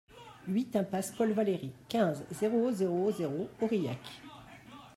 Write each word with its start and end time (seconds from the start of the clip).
huit 0.47 0.75
impasse 0.75 1.11
Paul 1.11 1.31
Valery, 1.33 1.71
quinze, 1.87 2.23
zéro 2.31 2.71
zéro 2.71 3.11
zéro, 3.11 3.47
Aurillac 3.61 3.99